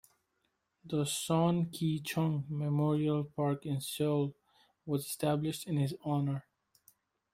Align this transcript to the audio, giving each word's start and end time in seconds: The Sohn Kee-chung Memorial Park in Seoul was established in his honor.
The 0.83 1.05
Sohn 1.05 1.69
Kee-chung 1.69 2.45
Memorial 2.49 3.23
Park 3.23 3.67
in 3.67 3.81
Seoul 3.81 4.33
was 4.83 5.05
established 5.05 5.67
in 5.67 5.77
his 5.77 5.93
honor. 6.03 6.47